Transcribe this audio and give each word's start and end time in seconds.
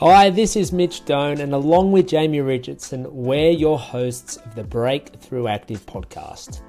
Hi, 0.00 0.28
this 0.28 0.56
is 0.56 0.74
Mitch 0.74 1.06
Doan, 1.06 1.40
and 1.40 1.54
along 1.54 1.90
with 1.90 2.08
Jamie 2.08 2.42
Richardson, 2.42 3.06
we're 3.10 3.48
your 3.48 3.78
hosts 3.78 4.36
of 4.36 4.54
the 4.54 4.62
Breakthrough 4.62 5.46
Active 5.46 5.86
podcast. 5.86 6.60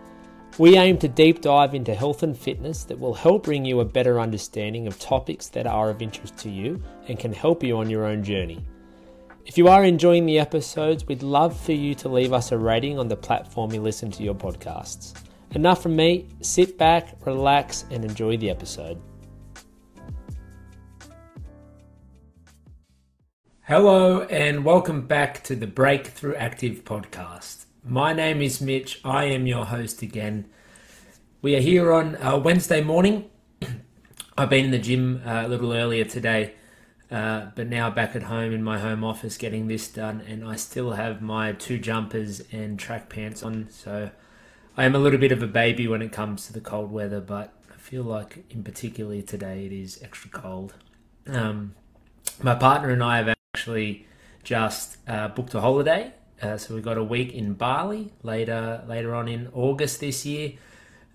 We 0.58 0.78
aim 0.78 0.98
to 1.00 1.10
deep 1.10 1.42
dive 1.42 1.76
into 1.76 1.94
health 1.94 2.24
and 2.24 2.38
fitness 2.38 2.86
that 2.86 2.98
will 2.98 3.14
help 3.14 3.44
bring 3.44 3.66
you 3.66 3.82
a 3.82 3.86
better 3.86 4.22
understanding 4.22 4.88
of 4.88 4.98
topics 4.98 5.50
that 5.50 5.68
are 5.68 5.90
of 5.90 6.02
interest 6.02 6.38
to 6.38 6.50
you 6.50 6.82
and 7.10 7.20
can 7.20 7.34
help 7.34 7.64
you 7.64 7.76
on 7.80 7.90
your 7.90 8.06
own 8.06 8.24
journey. 8.24 8.64
If 9.46 9.58
you 9.58 9.68
are 9.68 9.84
enjoying 9.84 10.26
the 10.26 10.40
episodes, 10.40 11.06
we'd 11.06 11.22
love 11.22 11.60
for 11.60 11.74
you 11.74 11.96
to 11.96 12.08
leave 12.08 12.32
us 12.32 12.54
a 12.54 12.58
rating 12.58 12.98
on 12.98 13.10
the 13.10 13.18
platform 13.18 13.74
you 13.74 13.82
listen 13.82 14.10
to 14.12 14.24
your 14.24 14.36
podcasts. 14.36 15.22
Enough 15.52 15.84
from 15.84 15.98
me, 15.98 16.30
sit 16.40 16.78
back, 16.78 17.18
relax, 17.26 17.84
and 17.92 18.06
enjoy 18.06 18.38
the 18.38 18.50
episode. 18.50 19.02
Hello, 23.70 24.22
and 24.22 24.64
welcome 24.64 25.08
back 25.08 25.44
to 25.44 25.54
the 25.54 25.68
Breakthrough 25.68 26.36
Active 26.36 26.86
podcast. 26.86 27.66
My 27.84 28.14
name 28.14 28.42
is 28.42 28.62
Mitch. 28.62 29.02
I 29.04 29.26
am 29.26 29.46
your 29.46 29.66
host 29.66 30.02
again. 30.02 30.46
We 31.42 31.54
are 31.54 31.60
here 31.60 31.92
on 31.92 32.16
uh, 32.16 32.38
Wednesday 32.38 32.82
morning. 32.82 33.30
I've 34.38 34.50
been 34.50 34.64
in 34.64 34.72
the 34.72 34.80
gym 34.80 35.22
uh, 35.26 35.44
a 35.46 35.50
little 35.50 35.74
earlier 35.74 36.06
today, 36.06 36.54
uh, 37.12 37.48
but 37.56 37.68
now 37.68 37.90
back 37.90 38.16
at 38.16 38.24
home 38.24 38.54
in 38.54 38.64
my 38.64 38.80
home 38.80 39.04
office 39.04 39.36
getting 39.36 39.68
this 39.68 39.90
done, 39.90 40.22
and 40.22 40.48
I 40.48 40.56
still 40.56 40.92
have 40.92 41.22
my 41.22 41.52
two 41.52 41.78
jumpers 41.78 42.42
and 42.54 42.80
track 42.80 43.10
pants 43.10 43.44
on. 43.44 43.68
So 43.70 44.12
I 44.78 44.86
am 44.86 44.96
a 44.96 45.00
little 45.00 45.20
bit 45.20 45.34
of 45.34 45.44
a 45.44 45.48
baby 45.48 45.90
when 45.90 46.02
it 46.02 46.14
comes 46.14 46.48
to 46.48 46.54
the 46.54 46.62
cold 46.62 46.90
weather, 46.90 47.20
but 47.20 47.54
I 47.70 47.76
feel 47.76 48.04
like, 48.04 48.46
in 48.50 48.64
particularly 48.64 49.24
today, 49.24 49.66
it 49.66 49.74
is 49.74 50.02
extra 50.02 50.30
cold. 50.30 50.76
Um, 51.28 51.76
my 52.42 52.56
partner 52.56 52.92
and 52.92 53.04
I 53.04 53.18
have 53.18 53.37
actually 53.68 54.06
just 54.44 54.98
uh, 55.08 55.28
booked 55.28 55.54
a 55.54 55.60
holiday. 55.60 56.14
Uh, 56.42 56.56
so 56.56 56.74
we 56.76 56.82
got 56.82 56.98
a 56.98 57.04
week 57.04 57.34
in 57.34 57.54
Bali 57.54 58.14
later 58.24 58.84
later 58.88 59.14
on 59.14 59.28
in 59.28 59.50
August 59.54 60.00
this 60.00 60.26
year. 60.26 60.54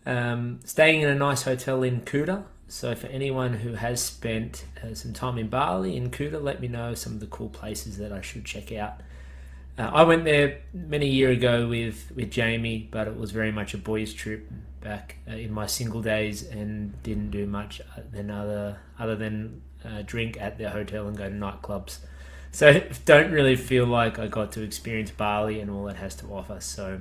Um, 0.05 0.61
staying 0.65 1.01
in 1.01 1.09
a 1.09 1.15
nice 1.15 1.43
hotel 1.43 1.83
in 1.83 2.03
Kuta. 2.03 2.45
So 2.69 2.95
for 2.95 3.07
anyone 3.07 3.55
who 3.55 3.75
has 3.75 4.03
spent 4.03 4.65
uh, 4.83 4.95
some 4.95 5.13
time 5.13 5.39
in 5.39 5.49
Bali 5.49 5.97
in 5.97 6.11
Kuta, 6.11 6.43
let 6.43 6.61
me 6.61 6.69
know 6.69 6.95
some 6.95 7.15
of 7.15 7.21
the 7.21 7.27
cool 7.27 7.49
places 7.49 7.99
that 7.99 8.13
I 8.13 8.21
should 8.21 8.45
check 8.45 8.73
out. 8.73 9.01
Uh, 9.79 9.91
I 9.95 10.03
went 10.03 10.25
there 10.25 10.61
many 10.75 11.09
year 11.09 11.31
ago 11.31 11.69
with 11.69 12.13
with 12.15 12.31
Jamie, 12.31 12.89
but 12.91 13.07
it 13.09 13.17
was 13.17 13.31
very 13.31 13.53
much 13.53 13.73
a 13.73 13.79
boys' 13.79 14.13
trip 14.13 14.51
back 14.83 15.17
uh, 15.31 15.37
in 15.37 15.53
my 15.53 15.67
single 15.67 16.03
days, 16.03 16.43
and 16.43 17.01
didn't 17.03 17.31
do 17.31 17.47
much 17.47 17.81
uh, 17.81 18.01
than 18.13 18.31
other 18.31 18.79
other 18.99 19.17
than 19.17 19.63
drink 20.07 20.41
at 20.41 20.59
the 20.59 20.71
hotel 20.71 21.09
and 21.09 21.17
go 21.17 21.29
to 21.29 21.35
nightclubs. 21.35 21.99
So 22.53 22.81
don't 23.05 23.33
really 23.33 23.57
feel 23.57 23.87
like 23.87 24.19
I 24.19 24.29
got 24.29 24.53
to 24.53 24.63
experience 24.63 25.11
Bali 25.11 25.59
and 25.59 25.71
all 25.71 25.89
it 25.89 25.97
has 25.97 26.15
to 26.17 26.27
offer. 26.27 26.61
So 26.61 27.01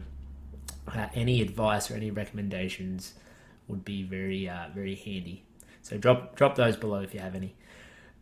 uh, 0.88 1.07
any 1.13 1.41
advice 1.41 1.91
or 1.91 1.95
any 1.95 2.09
recommendations 2.09 3.13
would 3.67 3.85
be 3.85 4.02
very 4.03 4.49
uh, 4.49 4.67
very 4.73 4.95
handy. 4.95 5.44
So 5.83 5.97
drop 5.97 6.35
drop 6.35 6.55
those 6.55 6.75
below 6.75 7.02
if 7.02 7.13
you 7.13 7.19
have 7.19 7.35
any. 7.35 7.53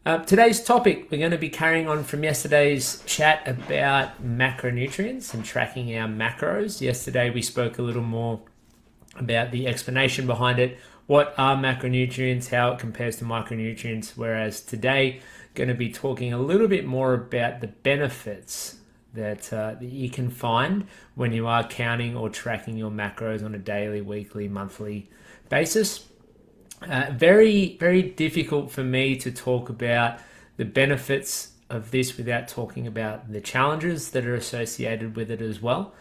Uh, 0.06 0.18
today's 0.20 0.64
topic 0.64 1.08
we're 1.12 1.18
going 1.18 1.32
to 1.32 1.38
be 1.38 1.50
carrying 1.50 1.88
on 1.88 2.04
from 2.04 2.24
yesterday's 2.24 3.04
chat 3.06 3.46
about 3.48 4.24
macronutrients 4.24 5.34
and 5.34 5.44
tracking 5.44 5.96
our 5.96 6.08
macros. 6.08 6.82
Yesterday 6.82 7.30
we 7.30 7.42
spoke 7.42 7.78
a 7.78 7.82
little 7.82 8.04
more 8.04 8.42
about 9.16 9.52
the 9.52 9.68
explanation 9.68 10.26
behind 10.26 10.58
it. 10.60 10.78
What 11.10 11.34
are 11.40 11.56
macronutrients? 11.56 12.50
How 12.50 12.74
it 12.74 12.78
compares 12.78 13.16
to 13.16 13.26
micronutrients? 13.26 14.12
Whereas 14.16 14.62
today 14.62 15.22
going 15.56 15.70
to 15.70 15.74
be 15.74 15.92
talking 15.92 16.32
a 16.34 16.38
little 16.38 16.68
bit 16.68 16.86
more 16.86 17.16
about 17.16 17.62
the 17.62 17.68
benefits 17.68 18.78
that, 19.16 19.52
uh, 19.52 19.74
that 19.74 19.90
you 19.90 20.12
can 20.12 20.30
find 20.30 20.86
when 21.16 21.32
you 21.34 21.48
are 21.48 21.68
counting 21.68 22.16
or 22.16 22.30
tracking 22.30 22.78
your 22.78 22.92
macros 22.92 23.44
on 23.44 23.56
a 23.56 23.58
daily, 23.58 24.02
weekly, 24.02 24.48
monthly 24.48 25.10
basis. 25.50 26.06
Uh, 26.84 27.08
very, 27.12 27.76
very 27.80 28.04
difficult 28.04 28.70
for 28.70 28.84
me 28.84 29.16
to 29.16 29.32
talk 29.32 29.68
about 29.68 30.20
the 30.58 30.66
benefits 30.66 31.54
of 31.72 31.90
this 31.90 32.18
without 32.18 32.48
talking 32.48 32.86
about 32.86 33.34
the 33.34 33.42
challenges 33.42 34.12
that 34.12 34.28
are 34.28 34.36
associated 34.36 35.16
with 35.16 35.32
it 35.32 35.42
as 35.42 35.60
well. 35.60 35.92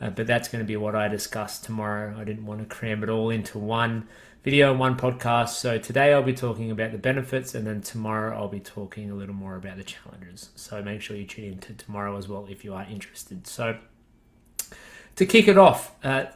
Uh, 0.00 0.10
but 0.10 0.26
that's 0.26 0.48
going 0.48 0.62
to 0.62 0.66
be 0.66 0.76
what 0.76 0.96
I 0.96 1.06
discuss 1.06 1.60
tomorrow. 1.60 2.16
I 2.18 2.24
didn't 2.24 2.46
want 2.46 2.68
to 2.68 2.74
cram 2.74 3.04
it 3.04 3.08
all 3.08 3.30
into 3.30 3.60
one 3.60 4.08
video 4.46 4.70
and 4.70 4.78
one 4.78 4.96
podcast. 4.96 5.48
So 5.48 5.76
today 5.76 6.12
I'll 6.12 6.22
be 6.22 6.32
talking 6.32 6.70
about 6.70 6.92
the 6.92 6.98
benefits, 6.98 7.56
and 7.56 7.66
then 7.66 7.80
tomorrow 7.80 8.38
I'll 8.38 8.46
be 8.46 8.60
talking 8.60 9.10
a 9.10 9.14
little 9.16 9.34
more 9.34 9.56
about 9.56 9.76
the 9.76 9.82
challenges. 9.82 10.50
So 10.54 10.80
make 10.84 11.00
sure 11.00 11.16
you 11.16 11.24
tune 11.24 11.54
in 11.54 11.58
to 11.58 11.72
tomorrow 11.74 12.16
as 12.16 12.28
well 12.28 12.46
if 12.48 12.64
you 12.64 12.72
are 12.72 12.86
interested. 12.88 13.48
So 13.48 13.76
to 15.16 15.26
kick 15.26 15.48
it 15.48 15.58
off, 15.58 15.96
uh, 16.04 16.26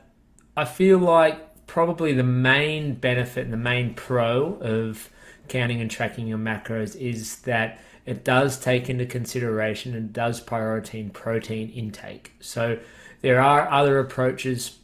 I 0.56 0.65
feel 0.65 0.98
like 0.98 1.69
probably 1.69 2.12
the 2.12 2.25
main 2.25 2.94
benefit 2.94 3.44
and 3.44 3.53
the 3.53 3.56
main 3.56 3.94
pro 3.94 4.54
of 4.54 5.09
counting 5.47 5.81
and 5.81 5.88
tracking 5.88 6.27
your 6.27 6.38
macros 6.38 6.97
is 6.97 7.37
that 7.42 7.78
it 8.06 8.25
does 8.25 8.59
take 8.59 8.91
into 8.91 9.06
consideration 9.06 9.94
and 9.94 10.12
does 10.12 10.41
prioritize 10.41 11.12
protein 11.12 11.71
intake. 11.71 12.32
So 12.41 12.81
there 13.21 13.41
are 13.41 13.71
other 13.71 14.00
approaches 14.00 14.80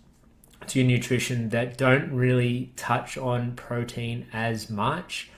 to 0.68 0.80
your 0.80 0.88
nutrition 0.88 1.50
that 1.50 1.76
don't 1.76 2.12
really 2.12 2.72
touch 2.76 3.16
on 3.16 3.54
protein 3.54 4.26
as 4.32 4.70
much. 4.70 5.30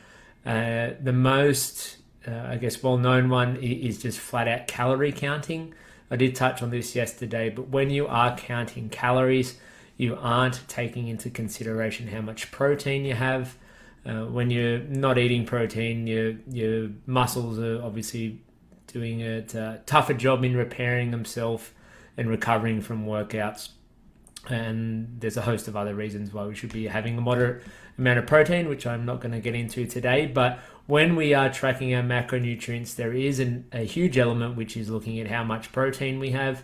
Uh, 0.44 0.91
the 1.00 1.12
most, 1.12 1.99
uh, 2.27 2.47
I 2.49 2.56
guess, 2.56 2.83
well 2.83 2.97
known 2.97 3.28
one 3.28 3.56
is 3.56 3.99
just 3.99 4.19
flat 4.19 4.49
out 4.49 4.67
calorie 4.67 5.12
counting. 5.12 5.75
I 6.11 6.17
did 6.17 6.34
touch 6.34 6.62
on 6.62 6.71
this 6.71 6.94
yesterday, 6.94 7.50
but 7.50 7.69
when 7.69 7.91
you 7.91 8.06
are 8.06 8.37
counting 8.37 8.88
calories, 8.88 9.59
you 9.97 10.17
aren't 10.17 10.67
taking 10.69 11.09
into 11.09 11.28
consideration 11.28 12.09
how 12.09 12.22
much 12.22 12.50
protein 12.50 13.05
you 13.05 13.15
have. 13.15 13.56
Uh, 14.06 14.25
when 14.25 14.50
you're 14.50 14.78
not 14.78 15.19
eating 15.19 15.44
protein, 15.44 16.06
your 16.06 16.34
your 16.50 16.88
muscles 17.05 17.59
are 17.59 17.83
obviously 17.83 18.41
doing 18.87 19.22
a 19.22 19.43
tougher 19.84 20.15
job 20.15 20.44
in 20.44 20.56
repairing 20.56 21.11
themselves 21.11 21.71
and 22.17 22.31
recovering 22.31 22.81
from 22.81 23.05
workouts 23.05 23.71
and 24.49 25.21
there's 25.21 25.37
a 25.37 25.43
host 25.43 25.69
of 25.69 25.77
other 25.77 25.95
reasons 25.95 26.33
why 26.33 26.47
we 26.47 26.55
should 26.55 26.73
be 26.73 26.87
having 26.87 27.19
a 27.19 27.21
moderate 27.21 27.63
amount 27.99 28.19
of 28.19 28.27
protein, 28.27 28.69
which 28.69 28.87
I'm 28.87 29.05
not 29.05 29.21
going 29.21 29.33
to 29.33 29.41
get 29.41 29.55
into 29.55 29.87
today. 29.87 30.27
But 30.27 30.59
when 30.87 31.17
we 31.17 31.35
are 31.35 31.53
tracking 31.53 31.95
our 31.95 32.03
macronutrients, 32.03 32.95
there 32.95 33.13
is 33.13 33.41
an, 33.41 33.67
a 33.73 33.85
huge 33.85 34.17
element 34.17 34.57
which 34.57 34.77
is 34.77 34.89
looking 34.89 35.19
at 35.21 35.29
how 35.29 35.45
much 35.45 35.73
protein 35.73 36.19
we 36.19 36.31
have. 36.31 36.63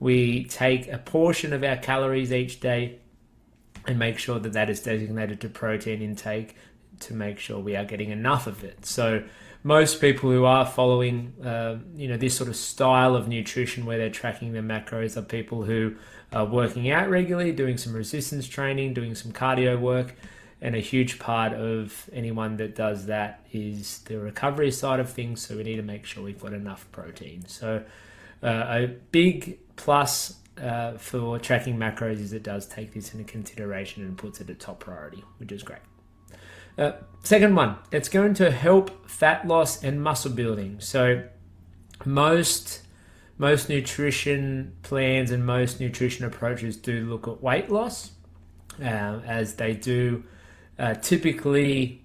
We 0.00 0.44
take 0.44 0.88
a 0.88 0.98
portion 0.98 1.52
of 1.52 1.64
our 1.64 1.76
calories 1.76 2.32
each 2.32 2.60
day 2.60 3.00
and 3.86 3.98
make 3.98 4.18
sure 4.18 4.38
that 4.38 4.52
that 4.52 4.70
is 4.70 4.80
designated 4.80 5.40
to 5.40 5.48
protein 5.48 6.02
intake 6.02 6.56
to 7.00 7.14
make 7.14 7.38
sure 7.38 7.58
we 7.58 7.76
are 7.76 7.84
getting 7.84 8.10
enough 8.10 8.46
of 8.46 8.64
it. 8.64 8.86
So 8.86 9.24
most 9.62 10.00
people 10.00 10.30
who 10.30 10.44
are 10.44 10.64
following, 10.64 11.34
uh, 11.44 11.78
you 11.96 12.08
know, 12.08 12.16
this 12.16 12.36
sort 12.36 12.48
of 12.48 12.56
style 12.56 13.16
of 13.16 13.28
nutrition 13.28 13.84
where 13.86 13.98
they're 13.98 14.10
tracking 14.10 14.52
their 14.52 14.62
macros 14.62 15.16
are 15.16 15.22
people 15.22 15.64
who 15.64 15.96
are 16.32 16.44
working 16.44 16.90
out 16.90 17.08
regularly, 17.08 17.52
doing 17.52 17.76
some 17.76 17.92
resistance 17.92 18.46
training, 18.46 18.94
doing 18.94 19.14
some 19.14 19.32
cardio 19.32 19.78
work. 19.78 20.14
And 20.60 20.74
a 20.74 20.80
huge 20.80 21.20
part 21.20 21.52
of 21.52 22.10
anyone 22.12 22.56
that 22.56 22.74
does 22.74 23.06
that 23.06 23.46
is 23.52 24.00
the 24.00 24.18
recovery 24.18 24.72
side 24.72 24.98
of 24.98 25.08
things. 25.08 25.40
So 25.40 25.56
we 25.56 25.62
need 25.62 25.76
to 25.76 25.82
make 25.82 26.04
sure 26.04 26.24
we've 26.24 26.40
got 26.40 26.52
enough 26.52 26.90
protein. 26.90 27.44
So 27.46 27.84
uh, 28.42 28.46
a 28.46 28.86
big 29.12 29.58
plus 29.76 30.34
uh, 30.60 30.92
for 30.98 31.38
tracking 31.38 31.76
macros 31.76 32.18
is 32.18 32.32
it 32.32 32.42
does 32.42 32.66
take 32.66 32.92
this 32.92 33.12
into 33.14 33.24
consideration 33.24 34.02
and 34.04 34.18
puts 34.18 34.40
it 34.40 34.50
at 34.50 34.58
top 34.58 34.80
priority, 34.80 35.24
which 35.38 35.52
is 35.52 35.62
great. 35.62 35.78
Uh, 36.78 36.92
second 37.24 37.56
one, 37.56 37.76
it's 37.90 38.08
going 38.08 38.34
to 38.34 38.50
help 38.50 39.10
fat 39.10 39.46
loss 39.46 39.82
and 39.82 40.00
muscle 40.00 40.30
building. 40.30 40.76
So 40.78 41.24
most 42.04 42.82
most 43.36 43.68
nutrition 43.68 44.76
plans 44.82 45.30
and 45.30 45.44
most 45.46 45.80
nutrition 45.80 46.24
approaches 46.24 46.76
do 46.76 47.04
look 47.06 47.28
at 47.28 47.40
weight 47.42 47.70
loss, 47.70 48.12
uh, 48.80 48.84
as 48.84 49.54
they 49.54 49.74
do 49.74 50.24
uh, 50.78 50.94
typically 50.94 52.04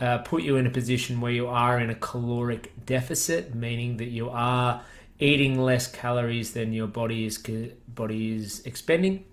uh, 0.00 0.18
put 0.18 0.42
you 0.42 0.56
in 0.56 0.66
a 0.66 0.70
position 0.70 1.20
where 1.20 1.32
you 1.32 1.46
are 1.46 1.78
in 1.78 1.90
a 1.90 1.94
caloric 1.94 2.72
deficit, 2.86 3.54
meaning 3.54 3.98
that 3.98 4.08
you 4.08 4.28
are 4.30 4.82
eating 5.18 5.60
less 5.60 5.86
calories 5.86 6.52
than 6.52 6.72
your 6.72 6.86
body 6.86 7.26
is 7.26 7.38
body 7.88 8.34
is 8.34 8.60
expending 8.66 9.24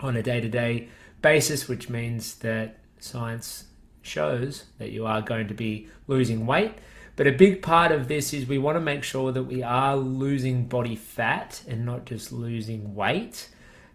on 0.00 0.16
a 0.16 0.22
day 0.22 0.40
to 0.40 0.48
day 0.48 0.88
basis, 1.22 1.68
which 1.68 1.88
means 1.88 2.36
that 2.36 2.78
science 2.98 3.64
shows 4.02 4.64
that 4.78 4.90
you 4.90 5.06
are 5.06 5.22
going 5.22 5.48
to 5.48 5.54
be 5.54 5.88
losing 6.06 6.46
weight. 6.46 6.74
But 7.16 7.26
a 7.26 7.32
big 7.32 7.60
part 7.60 7.92
of 7.92 8.08
this 8.08 8.32
is 8.32 8.46
we 8.46 8.58
want 8.58 8.76
to 8.76 8.80
make 8.80 9.04
sure 9.04 9.30
that 9.32 9.42
we 9.42 9.62
are 9.62 9.96
losing 9.96 10.66
body 10.66 10.96
fat 10.96 11.62
and 11.68 11.84
not 11.84 12.06
just 12.06 12.32
losing 12.32 12.94
weight. 12.94 13.48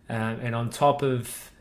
Um, 0.07 0.40
and 0.42 0.54
on 0.54 0.69
top 0.69 1.02
of 1.02 1.52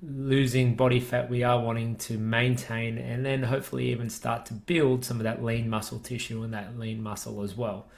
losing 0.00 0.76
body 0.76 1.00
fat, 1.00 1.28
we 1.28 1.42
are 1.42 1.60
wanting 1.60 1.96
to 1.96 2.18
maintain 2.18 2.98
and 2.98 3.26
then 3.26 3.42
hopefully 3.42 3.90
even 3.90 4.10
start 4.10 4.46
to 4.46 4.54
build 4.54 5.04
some 5.04 5.16
of 5.16 5.24
that 5.24 5.44
lean 5.44 5.68
muscle 5.68 5.98
tissue 5.98 6.42
and 6.42 6.54
that 6.54 6.78
lean 6.78 7.02
muscle 7.02 7.42
as 7.42 7.56
well. 7.56 7.88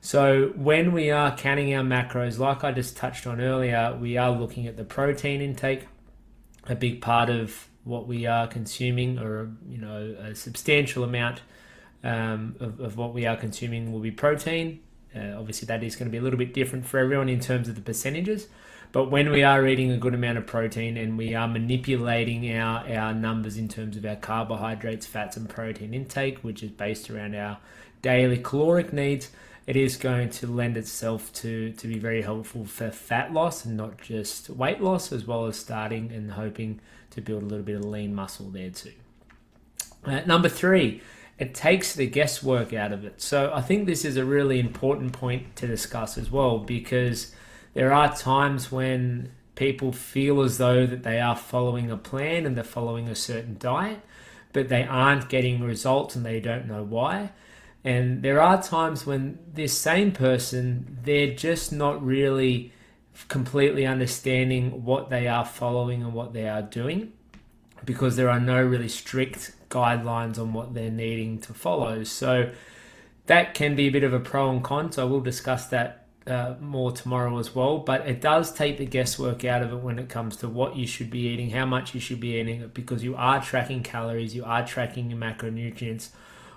So, 0.00 0.52
when 0.54 0.92
we 0.92 1.10
are 1.10 1.34
counting 1.34 1.74
our 1.74 1.82
macros, 1.82 2.38
like 2.38 2.62
I 2.62 2.72
just 2.72 2.94
touched 2.94 3.26
on 3.26 3.40
earlier, 3.40 3.96
we 3.98 4.18
are 4.18 4.30
looking 4.30 4.66
at 4.66 4.76
the 4.76 4.84
protein 4.84 5.40
intake. 5.40 5.86
A 6.66 6.74
big 6.74 7.00
part 7.00 7.30
of 7.30 7.68
what 7.84 8.06
we 8.06 8.26
are 8.26 8.46
consuming, 8.46 9.18
or 9.18 9.50
you 9.68 9.78
know, 9.78 10.16
a 10.20 10.34
substantial 10.34 11.04
amount 11.04 11.42
um, 12.02 12.56
of, 12.60 12.80
of 12.80 12.96
what 12.96 13.14
we 13.14 13.26
are 13.26 13.36
consuming 13.36 13.92
will 13.92 14.00
be 14.00 14.10
protein. 14.10 14.80
Uh, 15.14 15.38
obviously, 15.38 15.66
that 15.66 15.82
is 15.84 15.94
going 15.94 16.06
to 16.06 16.10
be 16.10 16.18
a 16.18 16.22
little 16.22 16.38
bit 16.38 16.52
different 16.52 16.86
for 16.86 16.98
everyone 16.98 17.28
in 17.28 17.40
terms 17.40 17.68
of 17.68 17.74
the 17.74 17.80
percentages. 17.80 18.48
But 18.94 19.10
when 19.10 19.30
we 19.30 19.42
are 19.42 19.66
eating 19.66 19.90
a 19.90 19.96
good 19.96 20.14
amount 20.14 20.38
of 20.38 20.46
protein 20.46 20.96
and 20.96 21.18
we 21.18 21.34
are 21.34 21.48
manipulating 21.48 22.56
our, 22.56 22.86
our 22.88 23.12
numbers 23.12 23.56
in 23.56 23.68
terms 23.68 23.96
of 23.96 24.04
our 24.04 24.14
carbohydrates, 24.14 25.04
fats, 25.04 25.36
and 25.36 25.48
protein 25.48 25.94
intake, 25.94 26.38
which 26.38 26.62
is 26.62 26.70
based 26.70 27.10
around 27.10 27.34
our 27.34 27.58
daily 28.02 28.38
caloric 28.38 28.92
needs, 28.92 29.30
it 29.66 29.76
is 29.76 29.96
going 29.96 30.28
to 30.28 30.46
lend 30.46 30.76
itself 30.76 31.32
to, 31.32 31.72
to 31.72 31.88
be 31.88 31.98
very 31.98 32.22
helpful 32.22 32.64
for 32.64 32.90
fat 32.90 33.32
loss 33.32 33.64
and 33.64 33.76
not 33.76 34.00
just 34.00 34.50
weight 34.50 34.80
loss, 34.80 35.10
as 35.10 35.26
well 35.26 35.46
as 35.46 35.56
starting 35.56 36.12
and 36.12 36.32
hoping 36.32 36.80
to 37.10 37.20
build 37.20 37.42
a 37.42 37.46
little 37.46 37.64
bit 37.64 37.76
of 37.76 37.84
lean 37.84 38.14
muscle 38.14 38.50
there 38.50 38.70
too. 38.70 38.92
Uh, 40.04 40.20
number 40.26 40.48
three, 40.48 41.00
it 41.38 41.54
takes 41.54 41.94
the 41.94 42.06
guesswork 42.06 42.72
out 42.72 42.92
of 42.92 43.04
it. 43.04 43.20
So 43.22 43.50
I 43.54 43.62
think 43.62 43.86
this 43.86 44.04
is 44.04 44.16
a 44.16 44.24
really 44.24 44.60
important 44.60 45.12
point 45.12 45.56
to 45.56 45.66
discuss 45.66 46.18
as 46.18 46.30
well 46.30 46.58
because 46.58 47.32
there 47.72 47.92
are 47.92 48.14
times 48.14 48.70
when 48.70 49.32
people 49.54 49.92
feel 49.92 50.42
as 50.42 50.58
though 50.58 50.86
that 50.86 51.04
they 51.04 51.20
are 51.20 51.36
following 51.36 51.90
a 51.90 51.96
plan 51.96 52.44
and 52.44 52.56
they're 52.56 52.64
following 52.64 53.08
a 53.08 53.14
certain 53.14 53.56
diet, 53.58 54.00
but 54.52 54.68
they 54.68 54.84
aren't 54.84 55.28
getting 55.28 55.62
results 55.62 56.14
and 56.14 56.24
they 56.24 56.40
don't 56.40 56.66
know 56.66 56.82
why. 56.82 57.30
And 57.84 58.22
there 58.22 58.40
are 58.40 58.62
times 58.62 59.04
when 59.04 59.38
this 59.52 59.76
same 59.76 60.12
person, 60.12 60.98
they're 61.04 61.34
just 61.34 61.70
not 61.70 62.04
really 62.04 62.72
completely 63.28 63.86
understanding 63.86 64.84
what 64.84 65.10
they 65.10 65.28
are 65.28 65.44
following 65.44 66.02
and 66.02 66.14
what 66.14 66.32
they 66.32 66.48
are 66.48 66.62
doing 66.62 67.12
because 67.84 68.16
there 68.16 68.30
are 68.30 68.40
no 68.40 68.62
really 68.62 68.88
strict 68.88 69.52
guidelines 69.68 70.38
on 70.38 70.52
what 70.52 70.72
they're 70.72 70.90
needing 70.90 71.38
to 71.38 71.52
follow. 71.52 72.02
So 72.04 72.50
that 73.26 73.54
can 73.54 73.76
be 73.76 73.88
a 73.88 73.90
bit 73.90 74.04
of 74.04 74.14
a 74.14 74.20
pro 74.20 74.50
and 74.50 74.64
con. 74.64 74.90
So 74.90 75.02
I 75.02 75.10
will 75.10 75.20
discuss 75.20 75.66
that 75.66 76.06
uh, 76.26 76.54
more 76.60 76.92
tomorrow 76.92 77.38
as 77.38 77.54
well. 77.54 77.78
But 77.78 78.06
it 78.08 78.22
does 78.22 78.52
take 78.52 78.78
the 78.78 78.86
guesswork 78.86 79.44
out 79.44 79.62
of 79.62 79.72
it 79.72 79.76
when 79.76 79.98
it 79.98 80.08
comes 80.08 80.36
to 80.38 80.48
what 80.48 80.76
you 80.76 80.86
should 80.86 81.10
be 81.10 81.26
eating, 81.28 81.50
how 81.50 81.66
much 81.66 81.94
you 81.94 82.00
should 82.00 82.20
be 82.20 82.38
eating, 82.40 82.70
because 82.72 83.04
you 83.04 83.14
are 83.16 83.42
tracking 83.42 83.82
calories, 83.82 84.34
you 84.34 84.44
are 84.44 84.66
tracking 84.66 85.10
your 85.10 85.18
macronutrients 85.18 86.08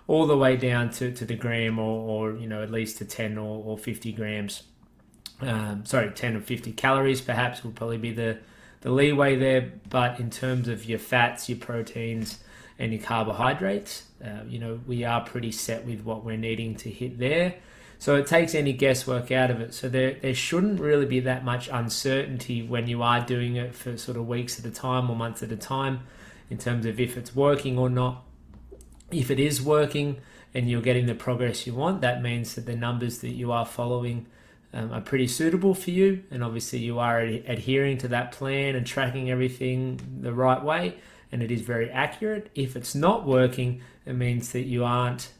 all 0.08 0.26
the 0.26 0.38
way 0.38 0.56
down 0.56 0.90
to, 0.90 1.12
to 1.12 1.26
the 1.26 1.36
gram 1.36 1.78
or, 1.78 2.32
or 2.32 2.38
you 2.38 2.48
know 2.48 2.64
at 2.64 2.72
least 2.72 2.98
to 2.98 3.06
10 3.06 3.38
or, 3.38 3.64
or 3.64 3.78
50 3.78 4.12
grams. 4.14 4.64
Um, 5.40 5.86
sorry, 5.86 6.10
10 6.10 6.38
or 6.38 6.42
50 6.42 6.72
calories 6.72 7.22
perhaps 7.22 7.64
will 7.64 7.72
probably 7.72 7.98
be 8.00 8.12
the, 8.12 8.40
the 8.82 8.92
leeway 8.92 9.36
there. 9.36 9.74
But 9.90 10.20
in 10.20 10.30
terms 10.30 10.68
of 10.68 10.86
your 10.86 10.98
fats, 10.98 11.48
your 11.48 11.60
proteins, 11.60 12.40
and 12.80 12.94
your 12.94 13.02
carbohydrates, 13.02 14.04
uh, 14.24 14.44
you 14.48 14.60
know, 14.60 14.80
we 14.86 15.04
are 15.04 15.22
pretty 15.22 15.52
set 15.52 15.86
with 15.86 16.02
what 16.02 16.24
we're 16.24 16.38
needing 16.38 16.76
to 16.76 16.90
hit 16.90 17.18
there. 17.18 17.56
So 18.00 18.16
it 18.16 18.28
takes 18.28 18.54
any 18.54 18.74
guesswork 18.74 19.32
out 19.32 19.50
of 19.50 19.60
it. 19.60 19.74
So 19.74 19.90
there, 19.90 20.14
there 20.14 20.36
shouldn't 20.36 20.80
really 20.80 21.08
be 21.08 21.20
that 21.22 21.44
much 21.44 21.68
uncertainty 21.72 22.62
when 22.62 22.88
you 22.88 23.02
are 23.02 23.22
doing 23.22 23.56
it 23.56 23.74
for 23.74 23.98
sort 23.98 24.18
of 24.18 24.28
weeks 24.28 24.60
at 24.60 24.66
a 24.66 24.72
time 24.72 25.10
or 25.10 25.16
months 25.16 25.42
at 25.42 25.52
a 25.52 25.58
time 25.58 26.02
in 26.50 26.60
terms 26.60 26.86
of 26.86 27.00
if 27.00 27.18
it's 27.18 27.36
working 27.36 27.80
or 27.80 27.90
not. 27.90 28.24
If 29.12 29.32
it 29.32 29.40
is 29.40 29.62
working 29.62 30.20
and 30.54 30.70
you're 30.70 30.82
getting 30.82 31.06
the 31.06 31.16
progress 31.16 31.66
you 31.66 31.74
want, 31.74 32.02
that 32.02 32.22
means 32.22 32.56
that 32.56 32.66
the 32.66 32.76
numbers 32.76 33.20
that 33.20 33.32
you 33.32 33.52
are 33.52 33.66
following 33.66 34.26
um, 34.74 34.92
are 34.92 35.02
pretty 35.02 35.28
suitable 35.28 35.74
for 35.74 35.92
you. 35.92 36.24
And 36.30 36.44
obviously, 36.44 36.80
you 36.80 37.00
are 37.00 37.22
adhering 37.22 37.98
to 38.00 38.08
that 38.10 38.32
plan 38.32 38.76
and 38.76 38.86
tracking 38.86 39.30
everything 39.30 40.00
the 40.22 40.34
right 40.34 40.62
way, 40.62 40.96
and 41.32 41.42
it 41.42 41.52
is 41.52 41.62
very 41.62 41.90
accurate. 41.90 42.50
If 42.54 42.76
it's 42.76 42.96
not 42.96 43.26
working, 43.26 43.82
it 44.06 44.14
means 44.14 44.52
that 44.52 44.64
you 44.64 44.84
aren't 44.84 45.32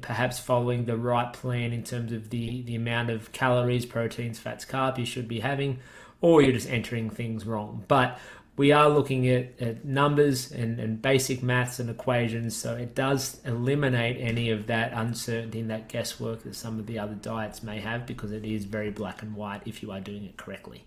perhaps 0.00 0.38
following 0.38 0.84
the 0.84 0.96
right 0.96 1.32
plan 1.32 1.72
in 1.72 1.82
terms 1.82 2.12
of 2.12 2.30
the, 2.30 2.62
the 2.62 2.76
amount 2.76 3.10
of 3.10 3.32
calories, 3.32 3.84
proteins, 3.84 4.38
fats, 4.38 4.64
carbs 4.64 4.98
you 4.98 5.04
should 5.04 5.26
be 5.26 5.40
having, 5.40 5.80
or 6.20 6.40
you're 6.40 6.52
just 6.52 6.70
entering 6.70 7.10
things 7.10 7.44
wrong. 7.44 7.84
But 7.88 8.18
we 8.60 8.72
are 8.72 8.90
looking 8.90 9.26
at, 9.26 9.58
at 9.58 9.86
numbers 9.86 10.52
and, 10.52 10.78
and 10.78 11.00
basic 11.00 11.42
maths 11.42 11.80
and 11.80 11.88
equations, 11.88 12.54
so 12.54 12.76
it 12.76 12.94
does 12.94 13.40
eliminate 13.46 14.18
any 14.20 14.50
of 14.50 14.66
that 14.66 14.92
uncertainty 14.92 15.60
and 15.60 15.70
that 15.70 15.88
guesswork 15.88 16.42
that 16.42 16.54
some 16.54 16.78
of 16.78 16.86
the 16.86 16.98
other 16.98 17.14
diets 17.14 17.62
may 17.62 17.80
have 17.80 18.04
because 18.04 18.32
it 18.32 18.44
is 18.44 18.66
very 18.66 18.90
black 18.90 19.22
and 19.22 19.34
white 19.34 19.62
if 19.64 19.82
you 19.82 19.90
are 19.90 19.98
doing 19.98 20.26
it 20.26 20.36
correctly. 20.36 20.84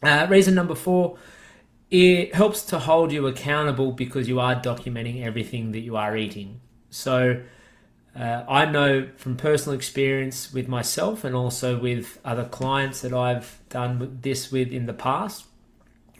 Uh, 0.00 0.28
reason 0.30 0.54
number 0.54 0.76
four 0.76 1.18
it 1.90 2.32
helps 2.36 2.62
to 2.66 2.78
hold 2.78 3.10
you 3.10 3.26
accountable 3.26 3.90
because 3.90 4.28
you 4.28 4.38
are 4.38 4.54
documenting 4.54 5.24
everything 5.24 5.72
that 5.72 5.80
you 5.80 5.96
are 5.96 6.16
eating. 6.16 6.60
So, 6.88 7.42
uh, 8.14 8.44
I 8.48 8.64
know 8.66 9.08
from 9.16 9.36
personal 9.36 9.76
experience 9.76 10.52
with 10.52 10.68
myself 10.68 11.24
and 11.24 11.34
also 11.34 11.80
with 11.80 12.20
other 12.24 12.44
clients 12.44 13.00
that 13.00 13.12
I've 13.12 13.58
done 13.70 14.18
this 14.22 14.52
with 14.52 14.72
in 14.72 14.86
the 14.86 14.92
past, 14.92 15.46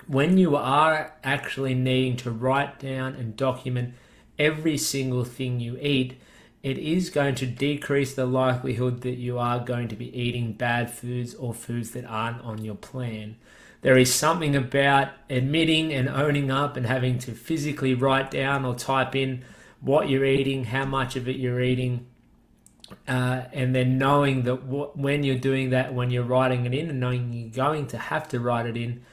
when 0.06 0.38
you 0.38 0.56
are 0.56 1.12
actually 1.22 1.74
needing 1.74 2.16
to 2.18 2.30
write 2.30 2.78
down 2.78 3.14
and 3.14 3.36
document 3.36 3.94
every 4.38 4.76
single 4.76 5.24
thing 5.24 5.60
you 5.60 5.78
eat, 5.80 6.20
it 6.62 6.78
is 6.78 7.10
going 7.10 7.34
to 7.36 7.46
decrease 7.46 8.14
the 8.14 8.26
likelihood 8.26 9.02
that 9.02 9.16
you 9.16 9.38
are 9.38 9.60
going 9.60 9.88
to 9.88 9.96
be 9.96 10.16
eating 10.18 10.52
bad 10.52 10.90
foods 10.90 11.34
or 11.34 11.52
foods 11.52 11.90
that 11.90 12.06
aren't 12.06 12.40
on 12.42 12.64
your 12.64 12.74
plan. 12.74 13.36
There 13.82 13.98
is 13.98 14.14
something 14.14 14.56
about 14.56 15.10
admitting 15.28 15.92
and 15.92 16.08
owning 16.08 16.50
up 16.50 16.76
and 16.76 16.86
having 16.86 17.18
to 17.18 17.32
physically 17.32 17.94
write 17.94 18.30
down 18.30 18.64
or 18.64 18.74
type 18.74 19.14
in 19.14 19.44
what 19.82 20.08
you're 20.08 20.24
eating, 20.24 20.64
how 20.64 20.86
much 20.86 21.16
of 21.16 21.28
it 21.28 21.36
you're 21.36 21.60
eating, 21.60 22.06
uh, 23.06 23.42
and 23.52 23.74
then 23.74 23.98
knowing 23.98 24.44
that 24.44 24.64
when 24.96 25.22
you're 25.22 25.38
doing 25.38 25.70
that, 25.70 25.92
when 25.92 26.10
you're 26.10 26.24
writing 26.24 26.64
it 26.64 26.72
in, 26.72 26.88
and 26.88 26.98
knowing 26.98 27.32
you're 27.32 27.50
going 27.50 27.86
to 27.88 27.98
have 27.98 28.26
to 28.28 28.40
write 28.40 28.64
it 28.64 28.76
in, 28.78 29.04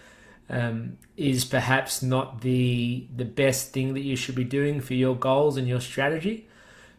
um, 0.51 0.97
is 1.17 1.45
perhaps 1.45 2.03
not 2.03 2.41
the 2.41 3.07
the 3.15 3.25
best 3.25 3.71
thing 3.71 3.93
that 3.93 4.01
you 4.01 4.15
should 4.15 4.35
be 4.35 4.43
doing 4.43 4.81
for 4.81 4.93
your 4.93 5.15
goals 5.15 5.57
and 5.57 5.67
your 5.67 5.81
strategy. 5.81 6.47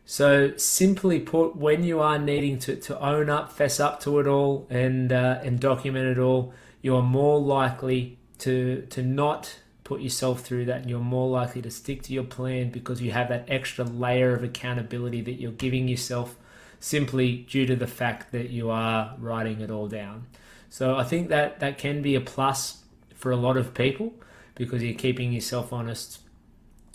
So 0.05 0.57
simply 0.57 1.21
put, 1.21 1.55
when 1.55 1.85
you 1.85 2.01
are 2.01 2.19
needing 2.19 2.59
to, 2.61 2.75
to 2.75 3.01
own 3.01 3.31
up, 3.31 3.53
fess 3.53 3.79
up 3.79 4.01
to 4.01 4.19
it 4.19 4.27
all, 4.27 4.67
and 4.69 5.13
uh, 5.13 5.41
and 5.45 5.61
document 5.61 6.07
it 6.07 6.19
all, 6.19 6.53
you 6.81 6.97
are 6.97 7.03
more 7.03 7.39
likely 7.39 8.19
to 8.39 8.87
to 8.91 9.03
not 9.03 9.59
put 9.85 10.01
yourself 10.01 10.41
through 10.41 10.65
that 10.65 10.89
you're 10.89 11.01
more 11.01 11.29
likely 11.29 11.61
to 11.61 11.71
stick 11.71 12.03
to 12.03 12.13
your 12.13 12.25
plan 12.25 12.71
because 12.71 13.03
you 13.03 13.11
have 13.11 13.29
that 13.29 13.45
extra 13.49 13.85
layer 13.85 14.35
of 14.35 14.43
accountability 14.43 15.21
that 15.21 15.35
you're 15.35 15.53
giving 15.53 15.89
yourself 15.89 16.37
simply 16.81 17.39
due 17.51 17.67
to 17.67 17.77
the 17.77 17.87
fact 17.87 18.33
that 18.33 18.51
you 18.51 18.71
are 18.71 19.15
writing 19.19 19.61
it 19.61 19.71
all 19.71 19.89
down. 19.89 20.27
So 20.71 20.97
I 20.97 21.05
think 21.05 21.29
that 21.29 21.61
that 21.61 21.79
can 21.79 22.01
be 22.01 22.15
a 22.15 22.21
plus 22.21 22.82
for 23.23 23.31
a 23.31 23.37
lot 23.37 23.57
of 23.57 23.73
people 23.73 24.13
because 24.57 24.83
you're 24.83 24.99
keeping 24.99 25.33
yourself 25.33 25.73
honest 25.73 26.19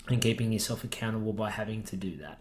and 0.09 0.21
keeping 0.21 0.51
yourself 0.51 0.83
accountable 0.83 1.31
by 1.31 1.49
having 1.49 1.81
to 1.83 1.95
do 1.95 2.17
that. 2.17 2.37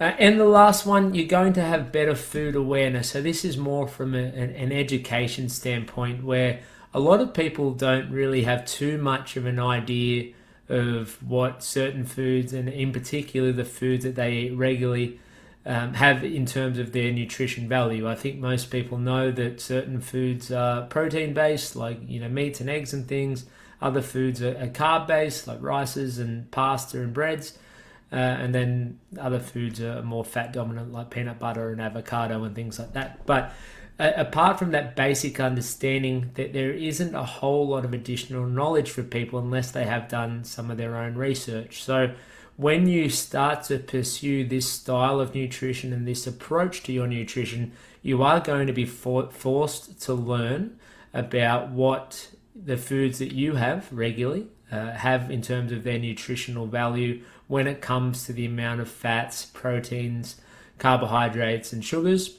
Uh, 0.00 0.12
and 0.20 0.38
the 0.38 0.44
last 0.44 0.86
one, 0.86 1.12
you're 1.12 1.26
going 1.26 1.52
to 1.52 1.60
have 1.60 1.90
better 1.90 2.14
food 2.14 2.54
awareness. 2.54 3.10
So 3.10 3.20
this 3.20 3.44
is 3.44 3.56
more 3.56 3.88
from 3.88 4.14
a, 4.14 4.18
an, 4.18 4.50
an 4.50 4.70
education 4.70 5.48
standpoint 5.48 6.22
where 6.22 6.60
a 6.92 7.00
lot 7.00 7.20
of 7.20 7.34
people 7.34 7.72
don't 7.72 8.10
really 8.12 8.44
have 8.44 8.64
too 8.64 8.96
much 8.96 9.36
of 9.36 9.44
an 9.44 9.58
idea 9.58 10.32
of 10.68 11.20
what 11.20 11.64
certain 11.64 12.04
foods, 12.04 12.52
and 12.52 12.68
in 12.68 12.92
particular 12.92 13.50
the 13.50 13.64
foods 13.64 14.04
that 14.04 14.14
they 14.14 14.34
eat 14.34 14.56
regularly, 14.56 15.18
um, 15.66 15.94
have 15.94 16.24
in 16.24 16.46
terms 16.46 16.78
of 16.78 16.92
their 16.92 17.10
nutrition 17.12 17.68
value. 17.68 18.08
I 18.08 18.14
think 18.14 18.38
most 18.38 18.70
people 18.70 18.98
know 18.98 19.30
that 19.30 19.60
certain 19.60 20.00
foods 20.00 20.52
are 20.52 20.82
protein 20.82 21.32
based, 21.32 21.74
like 21.74 21.98
you 22.06 22.20
know 22.20 22.28
meats 22.28 22.60
and 22.60 22.68
eggs 22.68 22.92
and 22.92 23.08
things. 23.08 23.46
Other 23.80 24.02
foods 24.02 24.42
are, 24.42 24.56
are 24.58 24.68
carb 24.68 25.06
based, 25.06 25.46
like 25.46 25.62
rices 25.62 26.18
and 26.18 26.50
pasta 26.50 27.00
and 27.00 27.12
breads. 27.12 27.58
Uh, 28.12 28.16
and 28.16 28.54
then 28.54 29.00
other 29.18 29.40
foods 29.40 29.80
are 29.80 30.00
more 30.02 30.24
fat 30.24 30.52
dominant, 30.52 30.92
like 30.92 31.10
peanut 31.10 31.38
butter 31.38 31.70
and 31.70 31.80
avocado 31.80 32.44
and 32.44 32.54
things 32.54 32.78
like 32.78 32.92
that. 32.92 33.26
But 33.26 33.52
uh, 33.98 34.12
apart 34.16 34.58
from 34.58 34.70
that 34.70 34.94
basic 34.94 35.40
understanding 35.40 36.30
that 36.34 36.52
there 36.52 36.70
isn't 36.70 37.14
a 37.14 37.24
whole 37.24 37.68
lot 37.68 37.84
of 37.84 37.92
additional 37.92 38.46
knowledge 38.46 38.90
for 38.90 39.02
people 39.02 39.38
unless 39.38 39.70
they 39.70 39.84
have 39.84 40.08
done 40.08 40.44
some 40.44 40.70
of 40.70 40.76
their 40.76 40.96
own 40.96 41.14
research. 41.16 41.82
So 41.82 42.14
when 42.56 42.86
you 42.86 43.08
start 43.08 43.64
to 43.64 43.78
pursue 43.78 44.46
this 44.46 44.70
style 44.70 45.20
of 45.20 45.34
nutrition 45.34 45.92
and 45.92 46.06
this 46.06 46.26
approach 46.26 46.82
to 46.84 46.92
your 46.92 47.06
nutrition, 47.06 47.72
you 48.02 48.22
are 48.22 48.40
going 48.40 48.66
to 48.66 48.72
be 48.72 48.84
for- 48.84 49.30
forced 49.30 50.00
to 50.02 50.14
learn 50.14 50.78
about 51.12 51.70
what 51.70 52.28
the 52.54 52.76
foods 52.76 53.18
that 53.18 53.32
you 53.32 53.54
have 53.56 53.92
regularly 53.92 54.46
uh, 54.70 54.92
have 54.92 55.30
in 55.30 55.42
terms 55.42 55.72
of 55.72 55.82
their 55.82 55.98
nutritional 55.98 56.66
value 56.66 57.22
when 57.48 57.66
it 57.66 57.80
comes 57.80 58.24
to 58.24 58.32
the 58.32 58.46
amount 58.46 58.80
of 58.80 58.88
fats, 58.88 59.46
proteins, 59.46 60.40
carbohydrates, 60.78 61.72
and 61.72 61.84
sugars, 61.84 62.38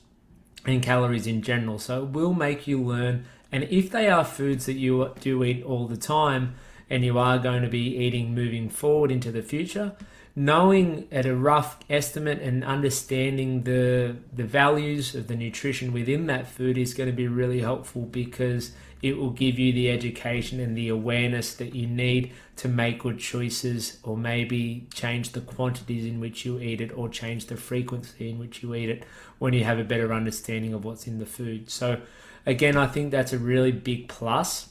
and 0.65 0.81
calories 0.81 1.27
in 1.27 1.41
general. 1.41 1.77
So 1.77 2.03
it 2.03 2.09
will 2.09 2.33
make 2.33 2.67
you 2.67 2.81
learn. 2.81 3.25
And 3.51 3.63
if 3.65 3.91
they 3.91 4.09
are 4.09 4.25
foods 4.25 4.65
that 4.65 4.73
you 4.73 5.11
do 5.19 5.43
eat 5.43 5.63
all 5.63 5.87
the 5.87 5.97
time, 5.97 6.55
and 6.89 7.03
you 7.03 7.17
are 7.17 7.37
going 7.37 7.61
to 7.61 7.69
be 7.69 7.95
eating 7.97 8.33
moving 8.33 8.69
forward 8.69 9.11
into 9.11 9.31
the 9.31 9.41
future, 9.41 9.93
knowing 10.35 11.07
at 11.11 11.25
a 11.25 11.35
rough 11.35 11.79
estimate 11.89 12.41
and 12.41 12.63
understanding 12.63 13.63
the 13.63 14.15
the 14.33 14.43
values 14.43 15.15
of 15.15 15.27
the 15.27 15.35
nutrition 15.35 15.93
within 15.93 16.27
that 16.27 16.47
food 16.47 16.77
is 16.77 16.93
going 16.93 17.09
to 17.09 17.15
be 17.15 17.27
really 17.27 17.61
helpful 17.61 18.03
because 18.03 18.71
it 19.01 19.17
will 19.17 19.29
give 19.29 19.59
you 19.59 19.71
the 19.71 19.91
education 19.91 20.59
and 20.59 20.75
the 20.75 20.89
awareness 20.89 21.53
that 21.53 21.75
you 21.75 21.85
need 21.85 22.31
to 22.55 22.67
make 22.67 22.99
good 22.99 23.19
choices 23.19 23.99
or 24.03 24.17
maybe 24.17 24.87
change 24.93 25.33
the 25.33 25.41
quantities 25.41 26.05
in 26.05 26.19
which 26.19 26.45
you 26.45 26.59
eat 26.59 26.81
it 26.81 26.91
or 26.97 27.07
change 27.07 27.45
the 27.45 27.55
frequency 27.55 28.29
in 28.29 28.39
which 28.39 28.63
you 28.63 28.73
eat 28.73 28.89
it 28.89 29.03
when 29.37 29.53
you 29.53 29.63
have 29.63 29.77
a 29.77 29.83
better 29.83 30.11
understanding 30.11 30.73
of 30.73 30.83
what's 30.83 31.05
in 31.05 31.19
the 31.19 31.25
food. 31.25 31.69
So, 31.69 32.01
again, 32.45 32.77
I 32.77 32.87
think 32.87 33.11
that's 33.11 33.31
a 33.31 33.37
really 33.37 33.71
big 33.71 34.07
plus 34.07 34.69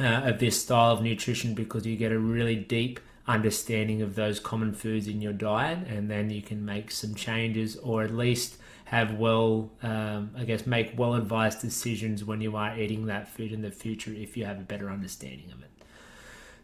uh, 0.00 0.04
of 0.04 0.38
this 0.38 0.62
style 0.62 0.92
of 0.92 1.02
nutrition 1.02 1.54
because 1.54 1.86
you 1.86 1.96
get 1.96 2.12
a 2.12 2.18
really 2.18 2.56
deep 2.56 3.00
understanding 3.26 4.02
of 4.02 4.14
those 4.14 4.40
common 4.40 4.72
foods 4.72 5.06
in 5.06 5.20
your 5.20 5.32
diet 5.32 5.78
and 5.86 6.10
then 6.10 6.30
you 6.30 6.42
can 6.42 6.64
make 6.64 6.90
some 6.90 7.14
changes 7.14 7.76
or 7.76 8.02
at 8.02 8.12
least 8.12 8.56
have 8.86 9.14
well, 9.14 9.70
um, 9.82 10.30
I 10.36 10.44
guess, 10.44 10.66
make 10.66 10.92
well 10.98 11.14
advised 11.14 11.60
decisions 11.60 12.24
when 12.24 12.40
you 12.40 12.56
are 12.56 12.78
eating 12.78 13.06
that 13.06 13.28
food 13.28 13.52
in 13.52 13.62
the 13.62 13.70
future 13.70 14.12
if 14.12 14.36
you 14.36 14.44
have 14.44 14.58
a 14.58 14.62
better 14.62 14.90
understanding 14.90 15.50
of 15.50 15.62
it. 15.62 15.70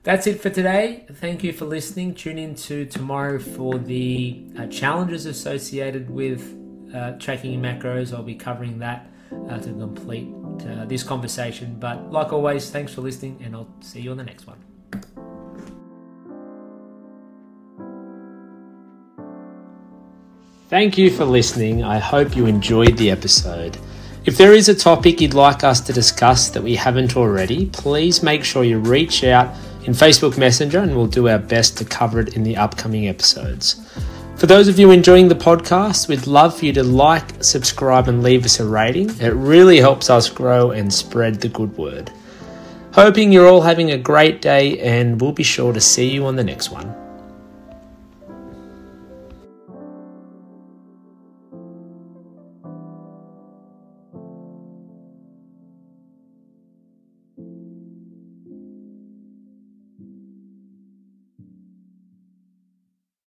That's 0.02 0.26
it 0.26 0.40
for 0.40 0.50
today. 0.50 1.06
Thank 1.11 1.42
you 1.42 1.52
for 1.52 1.64
listening. 1.64 2.14
Tune 2.14 2.38
in 2.38 2.54
to 2.54 2.87
tomorrow 2.87 3.38
for 3.38 3.78
the 3.78 4.44
uh, 4.58 4.66
challenges 4.66 5.26
associated 5.26 6.11
with 6.11 6.54
uh, 6.94 7.12
tracking 7.12 7.61
macros. 7.61 8.12
I'll 8.12 8.23
be 8.23 8.35
covering 8.35 8.78
that 8.80 9.11
uh, 9.49 9.58
to 9.58 9.70
complete 9.70 10.28
uh, 10.67 10.85
this 10.85 11.03
conversation. 11.03 11.77
But 11.79 12.11
like 12.11 12.33
always, 12.33 12.71
thanks 12.71 12.93
for 12.95 13.00
listening, 13.00 13.41
and 13.45 13.55
I'll 13.55 13.69
see 13.81 14.00
you 14.00 14.11
on 14.11 14.17
the 14.17 14.25
next 14.25 14.47
one. 14.47 14.59
Thank 20.69 20.99
you 20.99 21.11
for 21.11 21.25
listening. 21.25 21.83
I 21.83 21.99
hope 21.99 22.37
you 22.37 22.45
enjoyed 22.45 22.99
the 22.99 23.11
episode. 23.11 23.79
If 24.27 24.37
there 24.37 24.53
is 24.53 24.69
a 24.69 24.75
topic 24.75 25.19
you'd 25.19 25.33
like 25.33 25.65
us 25.65 25.81
to 25.81 25.93
discuss 25.95 26.50
that 26.50 26.62
we 26.62 26.75
haven't 26.75 27.17
already, 27.17 27.67
please 27.67 28.23
make 28.23 28.45
sure 28.45 28.62
you 28.65 28.79
reach 28.79 29.25
out 29.25 29.55
in 29.85 29.95
Facebook 29.95 30.37
Messenger 30.37 30.81
and 30.81 30.95
we'll 30.95 31.07
do 31.07 31.29
our 31.29 31.38
best 31.38 31.79
to 31.79 31.85
cover 31.87 32.21
it 32.21 32.37
in 32.37 32.43
the 32.43 32.59
upcoming 32.59 33.09
episodes. 33.09 33.77
For 34.38 34.47
those 34.47 34.68
of 34.68 34.78
you 34.78 34.92
enjoying 34.92 35.26
the 35.26 35.35
podcast, 35.35 36.07
we'd 36.07 36.28
love 36.28 36.57
for 36.57 36.66
you 36.66 36.73
to 36.75 36.85
like, 36.85 37.42
subscribe, 37.42 38.07
and 38.07 38.23
leave 38.23 38.45
us 38.45 38.61
a 38.61 38.64
rating. 38.64 39.11
It 39.18 39.35
really 39.35 39.80
helps 39.80 40.11
us 40.11 40.30
grow 40.30 40.71
and 40.71 40.95
spread 40.95 41.40
the 41.40 41.49
good 41.49 41.76
word. 41.76 42.12
Hoping 42.92 43.33
you're 43.33 43.49
all 43.49 43.62
having 43.62 43.90
a 43.90 43.99
great 43.99 44.40
day, 44.40 44.78
and 44.78 45.21
we'll 45.21 45.33
be 45.33 45.42
sure 45.42 45.73
to 45.73 45.80
see 45.80 46.09
you 46.09 46.25
on 46.25 46.37
the 46.37 46.45
next 46.45 46.71
one. 46.71 47.08